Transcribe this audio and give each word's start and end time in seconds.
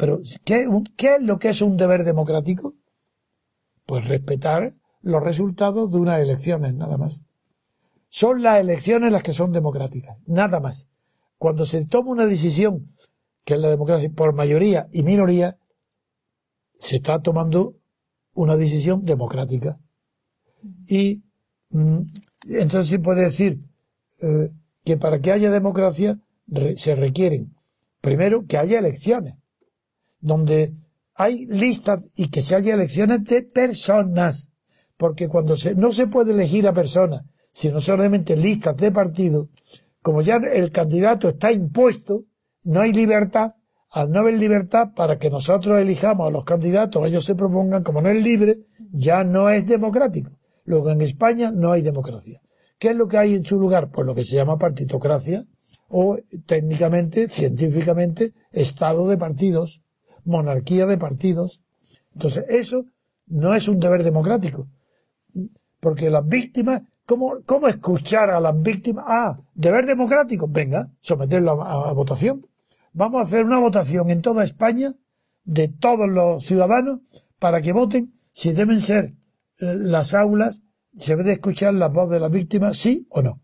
Pero, 0.00 0.18
¿qué, 0.46 0.66
¿qué 0.96 1.16
es 1.16 1.22
lo 1.22 1.38
que 1.38 1.50
es 1.50 1.60
un 1.60 1.76
deber 1.76 2.04
democrático? 2.04 2.72
Pues 3.84 4.02
respetar 4.06 4.74
los 5.02 5.22
resultados 5.22 5.92
de 5.92 5.98
unas 5.98 6.22
elecciones, 6.22 6.72
nada 6.72 6.96
más. 6.96 7.22
Son 8.08 8.40
las 8.40 8.60
elecciones 8.60 9.12
las 9.12 9.22
que 9.22 9.34
son 9.34 9.52
democráticas, 9.52 10.16
nada 10.26 10.58
más. 10.58 10.88
Cuando 11.36 11.66
se 11.66 11.84
toma 11.84 12.12
una 12.12 12.24
decisión, 12.24 12.94
que 13.44 13.54
es 13.54 13.60
la 13.60 13.68
democracia, 13.68 14.10
por 14.16 14.32
mayoría 14.32 14.88
y 14.90 15.02
minoría, 15.02 15.58
se 16.78 16.96
está 16.96 17.20
tomando 17.20 17.74
una 18.32 18.56
decisión 18.56 19.04
democrática. 19.04 19.80
Y 20.88 21.24
mm, 21.68 22.00
entonces 22.48 22.88
se 22.88 23.00
puede 23.00 23.24
decir 23.24 23.60
eh, 24.22 24.48
que 24.82 24.96
para 24.96 25.20
que 25.20 25.30
haya 25.30 25.50
democracia 25.50 26.18
se 26.76 26.94
requieren, 26.94 27.54
primero, 28.00 28.46
que 28.46 28.56
haya 28.56 28.78
elecciones, 28.78 29.34
donde 30.20 30.74
hay 31.14 31.46
listas 31.46 32.00
y 32.14 32.28
que 32.28 32.42
se 32.42 32.56
haya 32.56 32.74
elecciones 32.74 33.24
de 33.24 33.42
personas, 33.42 34.50
porque 34.96 35.28
cuando 35.28 35.56
se, 35.56 35.74
no 35.74 35.92
se 35.92 36.06
puede 36.06 36.32
elegir 36.32 36.66
a 36.66 36.72
personas, 36.72 37.24
sino 37.52 37.80
solamente 37.80 38.36
listas 38.36 38.76
de 38.76 38.92
partidos, 38.92 39.48
como 40.02 40.22
ya 40.22 40.36
el 40.36 40.70
candidato 40.70 41.28
está 41.28 41.52
impuesto, 41.52 42.24
no 42.62 42.80
hay 42.80 42.92
libertad, 42.92 43.54
al 43.90 44.10
no 44.10 44.20
haber 44.20 44.38
libertad 44.38 44.94
para 44.94 45.18
que 45.18 45.30
nosotros 45.30 45.80
elijamos 45.80 46.28
a 46.28 46.30
los 46.30 46.44
candidatos, 46.44 47.06
ellos 47.06 47.24
se 47.24 47.34
propongan, 47.34 47.82
como 47.82 48.00
no 48.00 48.08
es 48.08 48.22
libre, 48.22 48.56
ya 48.92 49.24
no 49.24 49.50
es 49.50 49.66
democrático. 49.66 50.30
Luego 50.64 50.90
en 50.90 51.00
España 51.00 51.50
no 51.50 51.72
hay 51.72 51.82
democracia. 51.82 52.40
¿Qué 52.78 52.88
es 52.88 52.96
lo 52.96 53.08
que 53.08 53.18
hay 53.18 53.34
en 53.34 53.44
su 53.44 53.58
lugar? 53.58 53.90
Pues 53.90 54.06
lo 54.06 54.14
que 54.14 54.24
se 54.24 54.36
llama 54.36 54.58
partitocracia 54.58 55.44
o 55.88 56.18
técnicamente, 56.46 57.28
científicamente, 57.28 58.32
estado 58.52 59.08
de 59.08 59.18
partidos, 59.18 59.82
monarquía 60.24 60.86
de 60.86 60.98
partidos. 60.98 61.62
Entonces 62.14 62.44
eso 62.48 62.84
no 63.26 63.54
es 63.54 63.68
un 63.68 63.78
deber 63.78 64.02
democrático. 64.02 64.66
Porque 65.80 66.10
las 66.10 66.26
víctimas, 66.26 66.82
¿cómo, 67.06 67.38
cómo 67.46 67.68
escuchar 67.68 68.30
a 68.30 68.40
las 68.40 68.60
víctimas? 68.60 69.04
Ah, 69.08 69.40
deber 69.54 69.86
democrático, 69.86 70.46
venga, 70.48 70.88
someterlo 71.00 71.62
a 71.62 71.92
votación. 71.92 72.46
Vamos 72.92 73.20
a 73.20 73.24
hacer 73.24 73.44
una 73.44 73.58
votación 73.58 74.10
en 74.10 74.20
toda 74.20 74.44
España 74.44 74.94
de 75.44 75.68
todos 75.68 76.08
los 76.08 76.44
ciudadanos 76.44 77.00
para 77.38 77.62
que 77.62 77.72
voten 77.72 78.12
si 78.32 78.52
deben 78.52 78.80
ser 78.80 79.14
eh, 79.58 79.76
las 79.78 80.14
aulas, 80.14 80.62
se 80.96 81.16
debe 81.16 81.32
escuchar 81.32 81.74
la 81.74 81.88
voz 81.88 82.10
de 82.10 82.20
las 82.20 82.30
víctimas, 82.30 82.76
sí 82.76 83.06
o 83.10 83.22
no. 83.22 83.40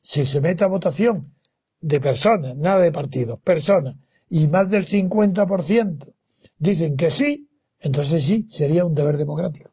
Si 0.00 0.24
se 0.24 0.40
mete 0.40 0.64
a 0.64 0.68
votación 0.68 1.34
de 1.80 2.00
personas, 2.00 2.56
nada 2.56 2.80
de 2.80 2.92
partidos, 2.92 3.38
personas, 3.40 3.96
y 4.28 4.48
más 4.48 4.70
del 4.70 4.86
50% 4.86 6.12
dicen 6.60 6.96
que 6.96 7.10
sí, 7.10 7.50
entonces 7.80 8.22
sí, 8.24 8.46
sería 8.48 8.84
un 8.84 8.94
deber 8.94 9.16
democrático. 9.16 9.72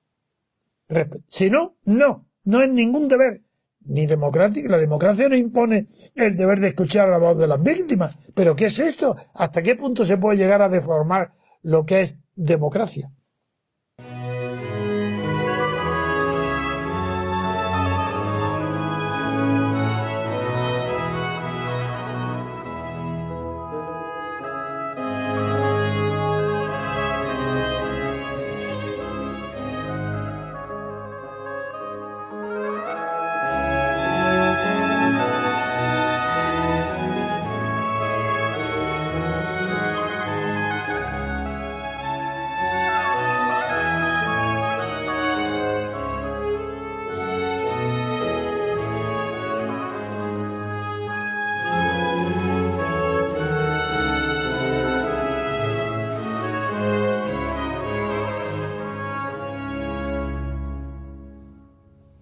Si 1.27 1.49
no, 1.51 1.75
no, 1.83 2.25
no 2.45 2.61
es 2.61 2.69
ningún 2.71 3.07
deber 3.07 3.43
ni 3.81 4.05
democrática. 4.05 4.69
La 4.69 4.77
democracia 4.77 5.29
no 5.29 5.35
impone 5.35 5.87
el 6.15 6.35
deber 6.35 6.59
de 6.59 6.69
escuchar 6.69 7.09
la 7.09 7.17
voz 7.17 7.37
de 7.37 7.47
las 7.47 7.61
víctimas. 7.61 8.17
Pero 8.33 8.55
¿qué 8.55 8.65
es 8.65 8.79
esto? 8.79 9.15
¿Hasta 9.35 9.61
qué 9.61 9.75
punto 9.75 10.05
se 10.05 10.17
puede 10.17 10.37
llegar 10.37 10.61
a 10.61 10.69
deformar 10.69 11.33
lo 11.61 11.85
que 11.85 12.01
es 12.01 12.17
democracia? 12.35 13.11